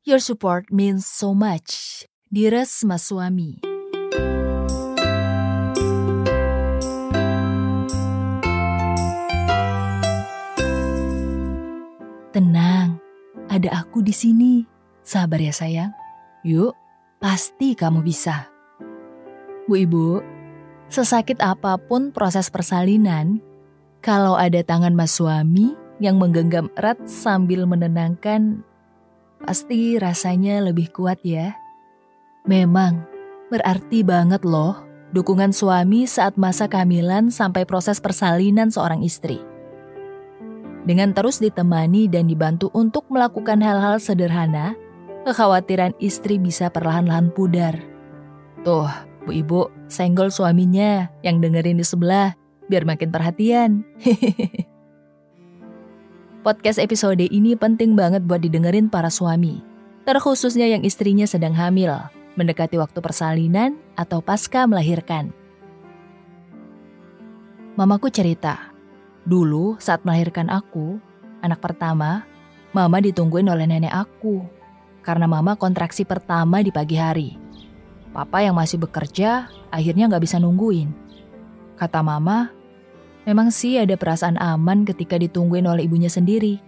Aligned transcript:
Your 0.00 0.16
support 0.16 0.72
means 0.72 1.04
so 1.04 1.36
much. 1.36 2.08
Dearest 2.32 2.88
Mas 2.88 3.04
Suami. 3.04 3.60
Tenang, 12.32 12.96
ada 13.52 13.84
aku 13.84 14.00
di 14.00 14.16
sini. 14.16 14.64
Sabar 15.04 15.36
ya 15.36 15.52
sayang. 15.52 15.92
Yuk, 16.48 16.72
pasti 17.20 17.76
kamu 17.76 18.00
bisa. 18.00 18.48
Bu 19.68 19.84
Ibu, 19.84 20.24
sesakit 20.88 21.44
apa 21.44 21.76
pun 21.76 22.08
proses 22.08 22.48
persalinan, 22.48 23.44
kalau 24.00 24.32
ada 24.32 24.64
tangan 24.64 24.96
mas 24.96 25.12
suami 25.12 25.76
yang 26.00 26.16
menggenggam 26.16 26.72
erat 26.80 26.96
sambil 27.04 27.68
menenangkan, 27.68 28.64
pasti 29.44 29.96
rasanya 29.96 30.60
lebih 30.64 30.92
kuat 30.92 31.20
ya. 31.24 31.56
Memang, 32.48 33.04
berarti 33.52 34.04
banget 34.04 34.44
loh 34.44 34.84
dukungan 35.10 35.50
suami 35.50 36.06
saat 36.06 36.38
masa 36.38 36.70
kehamilan 36.70 37.34
sampai 37.34 37.66
proses 37.66 37.98
persalinan 37.98 38.70
seorang 38.70 39.02
istri 39.02 39.50
dengan 40.84 41.12
terus 41.12 41.40
ditemani 41.40 42.08
dan 42.08 42.28
dibantu 42.28 42.72
untuk 42.72 43.04
melakukan 43.12 43.60
hal-hal 43.60 44.00
sederhana, 44.00 44.76
kekhawatiran 45.28 45.92
istri 46.00 46.40
bisa 46.40 46.72
perlahan-lahan 46.72 47.32
pudar. 47.32 47.76
Tuh, 48.64 48.88
Bu 49.24 49.30
Ibu, 49.30 49.60
senggol 49.88 50.32
suaminya 50.32 51.08
yang 51.20 51.40
dengerin 51.40 51.80
di 51.80 51.86
sebelah, 51.86 52.36
biar 52.68 52.88
makin 52.88 53.12
perhatian. 53.12 53.84
Podcast 56.40 56.80
episode 56.80 57.20
ini 57.20 57.52
penting 57.52 57.92
banget 57.92 58.24
buat 58.24 58.40
didengerin 58.40 58.88
para 58.88 59.12
suami, 59.12 59.60
terkhususnya 60.08 60.64
yang 60.72 60.80
istrinya 60.88 61.28
sedang 61.28 61.52
hamil, 61.52 61.92
mendekati 62.40 62.80
waktu 62.80 62.96
persalinan 63.04 63.76
atau 63.92 64.24
pasca 64.24 64.64
melahirkan. 64.64 65.36
Mamaku 67.76 68.08
cerita, 68.08 68.70
Dulu 69.28 69.76
saat 69.76 70.00
melahirkan 70.08 70.48
aku, 70.48 70.96
anak 71.44 71.60
pertama, 71.60 72.24
mama 72.72 72.98
ditungguin 73.04 73.52
oleh 73.52 73.68
nenek 73.68 73.92
aku. 73.92 74.40
Karena 75.04 75.28
mama 75.28 75.56
kontraksi 75.56 76.04
pertama 76.04 76.60
di 76.64 76.72
pagi 76.72 76.96
hari. 76.96 77.36
Papa 78.12 78.44
yang 78.44 78.56
masih 78.56 78.80
bekerja 78.80 79.48
akhirnya 79.72 80.08
nggak 80.08 80.24
bisa 80.24 80.36
nungguin. 80.40 80.92
Kata 81.76 82.00
mama, 82.04 82.52
memang 83.24 83.52
sih 83.52 83.80
ada 83.80 83.96
perasaan 83.96 84.40
aman 84.40 84.84
ketika 84.84 85.16
ditungguin 85.16 85.66
oleh 85.68 85.84
ibunya 85.88 86.08
sendiri. 86.08 86.60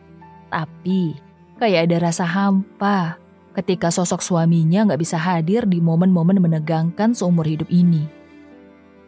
Tapi 0.52 1.16
kayak 1.56 1.88
ada 1.88 2.10
rasa 2.10 2.24
hampa 2.28 3.16
ketika 3.52 3.92
sosok 3.92 4.24
suaminya 4.24 4.88
nggak 4.88 5.00
bisa 5.00 5.20
hadir 5.20 5.68
di 5.68 5.80
momen-momen 5.80 6.40
menegangkan 6.40 7.12
seumur 7.12 7.44
hidup 7.44 7.68
ini. 7.68 8.04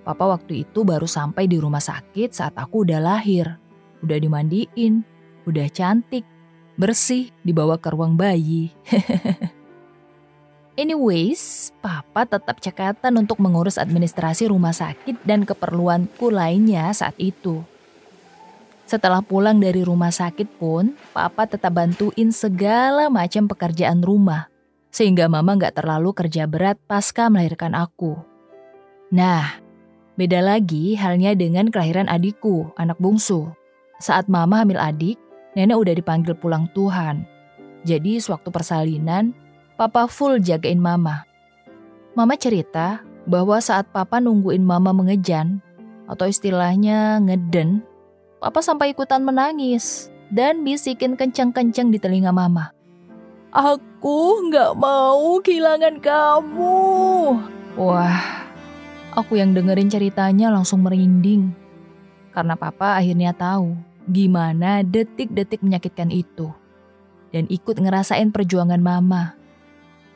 Papa 0.05 0.37
waktu 0.37 0.69
itu 0.69 0.85
baru 0.85 1.09
sampai 1.09 1.49
di 1.49 1.57
rumah 1.57 1.81
sakit 1.81 2.31
saat 2.37 2.55
aku 2.61 2.85
udah 2.85 3.01
lahir. 3.01 3.57
Udah 4.05 4.21
dimandiin, 4.21 5.01
udah 5.49 5.65
cantik, 5.73 6.29
bersih, 6.77 7.33
dibawa 7.41 7.81
ke 7.81 7.89
ruang 7.89 8.21
bayi. 8.21 8.69
Anyways, 10.75 11.71
Papa 11.79 12.27
tetap 12.27 12.59
cekatan 12.59 13.15
untuk 13.15 13.39
mengurus 13.39 13.79
administrasi 13.79 14.51
rumah 14.51 14.75
sakit 14.75 15.23
dan 15.23 15.47
keperluanku 15.47 16.35
lainnya 16.35 16.91
saat 16.91 17.15
itu. 17.17 17.63
Setelah 18.85 19.23
pulang 19.23 19.63
dari 19.63 19.87
rumah 19.87 20.11
sakit 20.11 20.59
pun, 20.59 20.99
Papa 21.15 21.47
tetap 21.47 21.79
bantuin 21.79 22.35
segala 22.35 23.07
macam 23.07 23.47
pekerjaan 23.47 24.03
rumah, 24.03 24.51
sehingga 24.91 25.31
Mama 25.31 25.55
nggak 25.55 25.79
terlalu 25.79 26.11
kerja 26.11 26.51
berat 26.51 26.77
pasca 26.91 27.31
melahirkan 27.31 27.73
aku. 27.79 28.19
Nah, 29.15 29.65
Beda 30.15 30.39
lagi 30.39 30.95
halnya 30.95 31.35
dengan 31.35 31.67
kelahiran 31.75 32.07
adikku, 32.07 32.71
anak 32.79 32.95
bungsu. 33.03 33.51
Saat 33.99 34.31
mama 34.31 34.63
hamil 34.63 34.79
adik, 34.79 35.19
nenek 35.59 35.75
udah 35.75 35.91
dipanggil 35.91 36.39
pulang 36.39 36.71
Tuhan. 36.71 37.27
Jadi 37.83 38.23
sewaktu 38.23 38.55
persalinan, 38.55 39.35
papa 39.75 40.07
full 40.07 40.41
jagain 40.41 40.81
mama. 40.81 41.27
Mama 42.15 42.35
cerita 42.39 43.03
bahwa 43.27 43.59
saat 43.59 43.91
papa 43.91 44.23
nungguin 44.23 44.63
mama 44.63 44.95
mengejan, 44.95 45.59
atau 46.07 46.29
istilahnya 46.29 47.19
ngeden, 47.25 47.83
papa 48.39 48.61
sampai 48.63 48.93
ikutan 48.93 49.25
menangis 49.25 50.13
dan 50.31 50.63
bisikin 50.63 51.19
kenceng-kenceng 51.19 51.91
di 51.91 51.99
telinga 51.99 52.31
mama. 52.31 52.71
Aku 53.55 54.51
nggak 54.51 54.75
mau 54.79 55.39
kehilangan 55.43 56.03
kamu. 56.03 56.83
Wah, 57.75 58.45
Aku 59.15 59.39
yang 59.39 59.55
dengerin 59.55 59.87
ceritanya 59.87 60.51
langsung 60.51 60.83
merinding. 60.83 61.55
Karena 62.35 62.59
papa 62.59 62.99
akhirnya 62.99 63.31
tahu 63.31 63.79
gimana 64.11 64.83
detik-detik 64.83 65.63
menyakitkan 65.63 66.11
itu. 66.11 66.51
Dan 67.31 67.47
ikut 67.47 67.79
ngerasain 67.79 68.35
perjuangan 68.35 68.83
mama. 68.83 69.39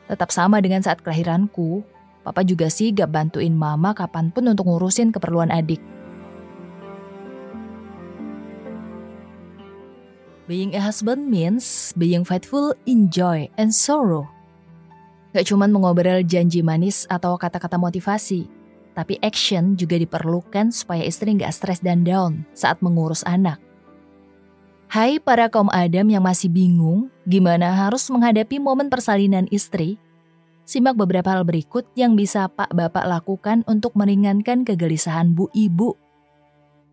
Tetap 0.09 0.33
sama 0.33 0.57
dengan 0.57 0.81
saat 0.81 1.05
kelahiranku, 1.05 1.85
papa 2.25 2.41
juga 2.41 2.65
sigap 2.65 3.13
bantuin 3.13 3.53
mama 3.53 3.93
kapan 3.93 4.33
pun 4.33 4.49
untuk 4.49 4.65
ngurusin 4.65 5.13
keperluan 5.13 5.53
adik. 5.53 5.77
Being 10.49 10.73
a 10.73 10.81
husband 10.81 11.29
means 11.29 11.93
being 11.93 12.25
faithful 12.25 12.73
in 12.89 13.13
joy 13.13 13.53
and 13.61 13.69
sorrow. 13.69 14.25
Gak 15.29 15.45
cuman 15.45 15.69
mengobrol 15.69 16.25
janji 16.25 16.65
manis 16.65 17.05
atau 17.05 17.37
kata-kata 17.37 17.77
motivasi, 17.77 18.49
tapi 18.97 19.21
action 19.21 19.77
juga 19.77 19.93
diperlukan 20.01 20.73
supaya 20.73 21.05
istri 21.05 21.37
nggak 21.37 21.53
stres 21.53 21.85
dan 21.85 22.01
down 22.01 22.49
saat 22.57 22.81
mengurus 22.81 23.21
anak. 23.29 23.68
Hai 24.89 25.21
para 25.21 25.53
kaum 25.53 25.69
Adam 25.69 26.09
yang 26.09 26.25
masih 26.25 26.49
bingung 26.49 27.13
gimana 27.29 27.77
harus 27.77 28.09
menghadapi 28.09 28.57
momen 28.57 28.89
persalinan 28.89 29.45
istri, 29.53 30.01
simak 30.65 30.97
beberapa 30.97 31.29
hal 31.29 31.45
berikut 31.45 31.85
yang 31.93 32.17
bisa 32.17 32.49
Pak 32.49 32.73
Bapak 32.73 33.05
lakukan 33.05 33.61
untuk 33.69 33.93
meringankan 33.93 34.65
kegelisahan 34.65 35.37
Bu 35.37 35.45
Ibu. 35.53 35.93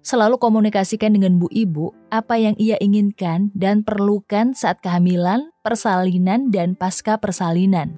Selalu 0.05 0.37
komunikasikan 0.37 1.17
dengan 1.17 1.41
Bu 1.41 1.49
Ibu 1.49 2.13
apa 2.13 2.37
yang 2.37 2.53
ia 2.61 2.77
inginkan 2.85 3.49
dan 3.57 3.81
perlukan 3.81 4.53
saat 4.53 4.85
kehamilan, 4.85 5.49
persalinan, 5.65 6.53
dan 6.53 6.77
pasca 6.77 7.17
persalinan. 7.17 7.97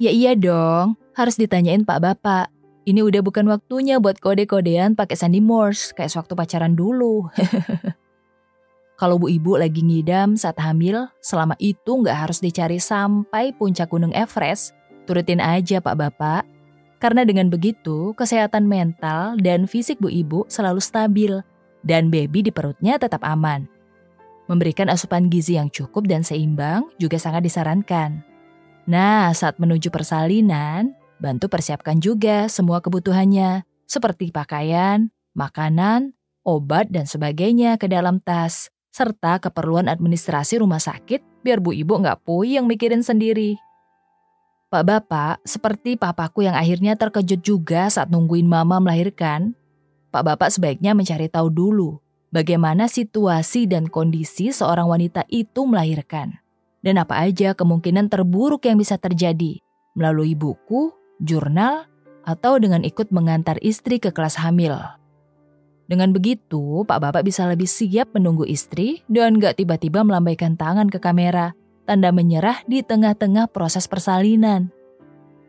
Ya 0.00 0.08
iya 0.08 0.32
dong, 0.32 0.96
harus 1.12 1.36
ditanyain 1.36 1.84
Pak 1.84 2.00
Bapak 2.00 2.48
ini 2.88 3.04
udah 3.04 3.20
bukan 3.22 3.46
waktunya 3.46 4.02
buat 4.02 4.18
kode-kodean 4.18 4.98
pakai 4.98 5.14
sandi 5.14 5.38
Morse 5.38 5.92
kayak 5.92 6.10
sewaktu 6.10 6.32
pacaran 6.32 6.74
dulu. 6.74 7.28
Kalau 9.02 9.18
bu 9.18 9.26
ibu 9.26 9.58
lagi 9.58 9.82
ngidam 9.82 10.38
saat 10.38 10.62
hamil, 10.62 11.10
selama 11.18 11.58
itu 11.58 11.90
nggak 11.90 12.14
harus 12.14 12.38
dicari 12.38 12.78
sampai 12.78 13.50
puncak 13.50 13.90
gunung 13.90 14.14
Everest, 14.14 14.78
turutin 15.10 15.42
aja 15.42 15.82
pak 15.82 15.98
bapak. 15.98 16.46
Karena 17.02 17.26
dengan 17.26 17.50
begitu, 17.50 18.14
kesehatan 18.14 18.70
mental 18.70 19.34
dan 19.42 19.66
fisik 19.66 19.98
bu 19.98 20.06
ibu 20.06 20.46
selalu 20.46 20.78
stabil, 20.78 21.34
dan 21.82 22.14
baby 22.14 22.46
di 22.46 22.54
perutnya 22.54 22.94
tetap 22.94 23.26
aman. 23.26 23.66
Memberikan 24.46 24.86
asupan 24.86 25.26
gizi 25.26 25.58
yang 25.58 25.66
cukup 25.66 26.06
dan 26.06 26.22
seimbang 26.22 26.86
juga 27.02 27.18
sangat 27.18 27.42
disarankan. 27.42 28.22
Nah, 28.86 29.34
saat 29.34 29.58
menuju 29.58 29.90
persalinan, 29.90 30.94
Bantu 31.22 31.46
persiapkan 31.46 32.02
juga 32.02 32.50
semua 32.50 32.82
kebutuhannya, 32.82 33.62
seperti 33.86 34.34
pakaian, 34.34 35.06
makanan, 35.38 36.18
obat, 36.42 36.90
dan 36.90 37.06
sebagainya 37.06 37.78
ke 37.78 37.86
dalam 37.86 38.18
tas, 38.18 38.74
serta 38.92 39.40
keperluan 39.40 39.88
administrasi 39.88 40.60
rumah 40.60 40.78
sakit 40.78 41.42
biar 41.42 41.58
bu 41.58 41.72
ibu 41.72 41.98
nggak 41.98 42.22
puyeng 42.28 42.68
mikirin 42.68 43.00
sendiri. 43.00 43.56
Pak 44.72 44.84
Bapak, 44.88 45.44
seperti 45.44 46.00
papaku 46.00 46.48
yang 46.48 46.56
akhirnya 46.56 46.96
terkejut 46.96 47.44
juga 47.44 47.92
saat 47.92 48.08
nungguin 48.08 48.48
mama 48.48 48.80
melahirkan, 48.80 49.52
Pak 50.08 50.24
Bapak 50.24 50.48
sebaiknya 50.48 50.96
mencari 50.96 51.28
tahu 51.28 51.52
dulu 51.52 52.00
bagaimana 52.32 52.88
situasi 52.88 53.68
dan 53.68 53.88
kondisi 53.88 54.48
seorang 54.48 54.88
wanita 54.88 55.28
itu 55.28 55.68
melahirkan. 55.68 56.40
Dan 56.82 56.98
apa 56.98 57.20
aja 57.20 57.52
kemungkinan 57.52 58.10
terburuk 58.10 58.64
yang 58.66 58.80
bisa 58.80 58.98
terjadi 58.98 59.60
melalui 59.92 60.34
buku, 60.34 60.90
jurnal, 61.20 61.86
atau 62.24 62.58
dengan 62.58 62.82
ikut 62.82 63.12
mengantar 63.14 63.60
istri 63.62 64.00
ke 64.00 64.10
kelas 64.10 64.40
hamil. 64.40 64.74
Dengan 65.90 66.14
begitu, 66.14 66.86
Pak 66.86 66.98
Bapak 67.02 67.22
bisa 67.26 67.44
lebih 67.44 67.66
siap 67.66 68.14
menunggu 68.14 68.46
istri 68.46 69.02
dan 69.10 69.36
gak 69.42 69.58
tiba-tiba 69.58 70.06
melambaikan 70.06 70.54
tangan 70.54 70.88
ke 70.88 71.02
kamera, 71.02 71.52
tanda 71.84 72.14
menyerah 72.14 72.62
di 72.70 72.80
tengah-tengah 72.80 73.50
proses 73.50 73.90
persalinan. 73.90 74.70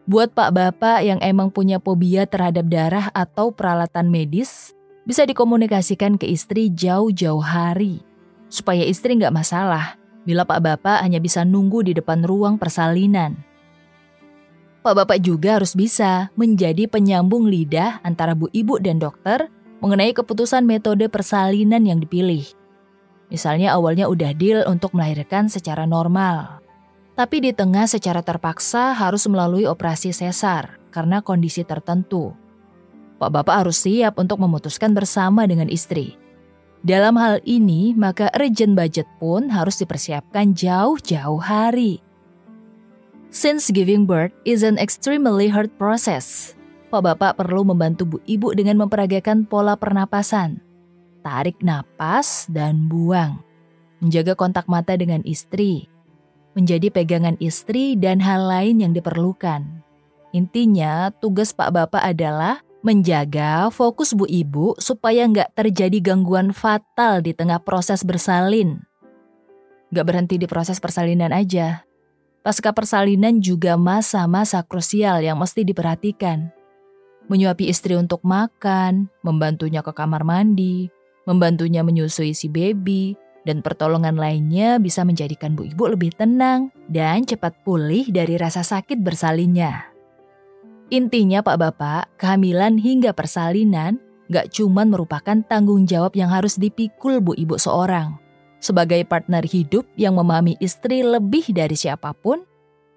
Buat 0.03 0.35
Pak 0.35 0.51
Bapak 0.51 0.99
yang 1.05 1.23
emang 1.23 1.47
punya 1.47 1.79
fobia 1.79 2.27
terhadap 2.27 2.67
darah 2.67 3.07
atau 3.15 3.55
peralatan 3.55 4.11
medis, 4.11 4.75
bisa 5.07 5.23
dikomunikasikan 5.23 6.19
ke 6.19 6.27
istri 6.27 6.67
jauh-jauh 6.73 7.39
hari, 7.39 8.03
supaya 8.51 8.83
istri 8.83 9.15
nggak 9.15 9.31
masalah 9.31 9.95
bila 10.27 10.43
Pak 10.43 10.59
Bapak 10.59 10.97
hanya 11.03 11.23
bisa 11.23 11.47
nunggu 11.47 11.87
di 11.87 11.93
depan 11.95 12.23
ruang 12.23 12.59
persalinan. 12.59 13.39
Pak 14.83 14.95
Bapak 14.99 15.19
juga 15.23 15.55
harus 15.55 15.71
bisa 15.71 16.27
menjadi 16.35 16.91
penyambung 16.91 17.47
lidah 17.47 18.03
antara 18.03 18.35
Bu 18.35 18.51
Ibu 18.51 18.83
dan 18.83 18.99
dokter 18.99 19.47
mengenai 19.83 20.15
keputusan 20.15 20.63
metode 20.63 21.11
persalinan 21.11 21.83
yang 21.83 21.99
dipilih. 21.99 22.47
Misalnya 23.27 23.75
awalnya 23.75 24.07
udah 24.07 24.31
deal 24.31 24.63
untuk 24.63 24.95
melahirkan 24.95 25.51
secara 25.51 25.83
normal. 25.83 26.63
Tapi 27.19 27.43
di 27.43 27.51
tengah 27.51 27.85
secara 27.85 28.23
terpaksa 28.23 28.95
harus 28.95 29.27
melalui 29.27 29.67
operasi 29.67 30.15
sesar 30.15 30.79
karena 30.87 31.19
kondisi 31.19 31.67
tertentu. 31.67 32.31
Pak 33.19 33.29
Bapak 33.29 33.67
harus 33.67 33.83
siap 33.83 34.15
untuk 34.17 34.39
memutuskan 34.39 34.95
bersama 34.95 35.43
dengan 35.43 35.67
istri. 35.67 36.15
Dalam 36.83 37.15
hal 37.19 37.43
ini, 37.43 37.91
maka 37.95 38.27
urgent 38.35 38.75
budget 38.75 39.07
pun 39.19 39.51
harus 39.51 39.79
dipersiapkan 39.79 40.55
jauh-jauh 40.55 41.39
hari. 41.39 41.99
Since 43.31 43.71
giving 43.71 44.03
birth 44.03 44.35
is 44.43 44.63
an 44.63 44.75
extremely 44.75 45.47
hard 45.47 45.71
process, 45.79 46.53
Pak 46.93 47.01
Bapak 47.01 47.41
perlu 47.41 47.65
membantu 47.65 48.05
Bu 48.05 48.17
Ibu 48.21 48.53
dengan 48.53 48.85
memperagakan 48.85 49.49
pola 49.49 49.73
pernapasan, 49.73 50.61
tarik 51.25 51.57
napas 51.65 52.45
dan 52.53 52.85
buang, 52.85 53.41
menjaga 53.97 54.37
kontak 54.37 54.69
mata 54.69 54.93
dengan 54.93 55.25
istri, 55.25 55.89
menjadi 56.53 56.93
pegangan 56.93 57.33
istri 57.41 57.97
dan 57.97 58.21
hal 58.21 58.45
lain 58.45 58.77
yang 58.85 58.93
diperlukan. 58.93 59.65
Intinya, 60.37 61.09
tugas 61.17 61.49
Pak 61.49 61.73
Bapak 61.73 62.05
adalah 62.05 62.61
menjaga 62.85 63.73
fokus 63.73 64.13
Bu 64.13 64.29
Ibu 64.29 64.77
supaya 64.77 65.25
nggak 65.25 65.57
terjadi 65.57 66.13
gangguan 66.13 66.53
fatal 66.53 67.25
di 67.25 67.33
tengah 67.33 67.57
proses 67.65 68.05
bersalin. 68.05 68.85
Nggak 69.89 70.05
berhenti 70.05 70.35
di 70.37 70.45
proses 70.45 70.77
persalinan 70.77 71.33
aja. 71.33 71.89
Pasca 72.45 72.69
persalinan 72.69 73.41
juga 73.41 73.81
masa-masa 73.81 74.61
krusial 74.61 75.25
yang 75.25 75.41
mesti 75.41 75.65
diperhatikan. 75.65 76.53
Menyuapi 77.31 77.71
istri 77.71 77.95
untuk 77.95 78.19
makan, 78.27 79.07
membantunya 79.23 79.79
ke 79.79 79.95
kamar 79.95 80.27
mandi, 80.27 80.91
membantunya 81.23 81.79
menyusui 81.79 82.35
si 82.35 82.51
baby, 82.51 83.15
dan 83.43 83.59
pertolongan 83.59 84.15
lainnya 84.15 84.79
bisa 84.79 85.03
menjadikan 85.03 85.55
bu 85.55 85.67
ibu 85.67 85.83
lebih 85.91 86.15
tenang 86.15 86.71
dan 86.87 87.27
cepat 87.27 87.63
pulih 87.63 88.07
dari 88.11 88.39
rasa 88.39 88.63
sakit 88.63 88.99
bersalinnya. 89.03 89.91
Intinya 90.91 91.43
Pak 91.43 91.57
Bapak, 91.59 92.03
kehamilan 92.19 92.79
hingga 92.79 93.15
persalinan 93.15 93.99
gak 94.31 94.51
cuman 94.55 94.91
merupakan 94.91 95.37
tanggung 95.47 95.83
jawab 95.83 96.15
yang 96.15 96.31
harus 96.31 96.55
dipikul 96.55 97.19
bu 97.19 97.35
ibu 97.35 97.59
seorang. 97.59 98.19
Sebagai 98.63 99.03
partner 99.03 99.43
hidup 99.43 99.83
yang 99.99 100.15
memahami 100.15 100.55
istri 100.63 101.03
lebih 101.03 101.51
dari 101.51 101.75
siapa 101.75 102.15
pun, 102.15 102.47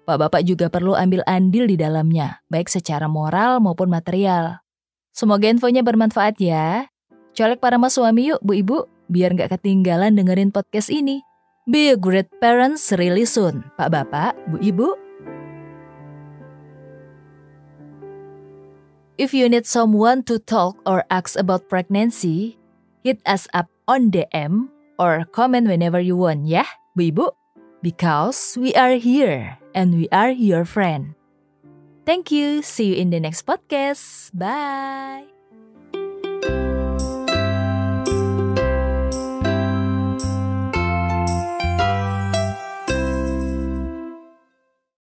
Pak 0.07 0.23
Bapak 0.23 0.47
juga 0.47 0.71
perlu 0.71 0.95
ambil 0.95 1.19
andil 1.27 1.67
di 1.67 1.75
dalamnya, 1.75 2.39
baik 2.47 2.71
secara 2.71 3.11
moral 3.11 3.59
maupun 3.59 3.91
material. 3.91 4.63
Semoga 5.11 5.51
infonya 5.51 5.83
bermanfaat 5.83 6.39
ya. 6.39 6.87
Colek 7.35 7.59
para 7.59 7.75
mas 7.75 7.99
suami 7.99 8.31
yuk, 8.31 8.39
Bu 8.39 8.55
Ibu, 8.55 8.87
biar 9.11 9.35
nggak 9.35 9.59
ketinggalan 9.59 10.15
dengerin 10.15 10.55
podcast 10.55 10.87
ini. 10.87 11.19
Be 11.67 11.91
a 11.91 11.99
great 11.99 12.31
parents 12.39 12.95
really 12.95 13.27
soon, 13.27 13.67
Pak 13.75 13.91
Bapak, 13.91 14.31
Bu 14.47 14.63
Ibu. 14.63 14.95
If 19.19 19.35
you 19.35 19.51
need 19.51 19.67
someone 19.67 20.23
to 20.31 20.39
talk 20.39 20.79
or 20.87 21.03
ask 21.11 21.35
about 21.35 21.67
pregnancy, 21.67 22.55
hit 23.03 23.19
us 23.27 23.51
up 23.51 23.67
on 23.91 24.07
DM 24.15 24.71
or 24.95 25.27
comment 25.35 25.67
whenever 25.67 25.99
you 25.99 26.15
want 26.15 26.47
ya, 26.47 26.63
Bu 26.95 27.11
Ibu. 27.11 27.27
Because 27.83 28.55
we 28.55 28.71
are 28.71 28.95
here 28.95 29.59
and 29.77 29.93
we 29.93 30.09
are 30.09 30.33
your 30.33 30.65
friend. 30.65 31.13
Thank 32.01 32.33
you. 32.33 32.65
See 32.65 32.89
you 32.89 32.95
in 32.97 33.13
the 33.13 33.21
next 33.21 33.45
podcast. 33.45 34.33
Bye. 34.33 35.36